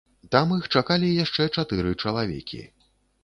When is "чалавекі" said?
2.07-2.61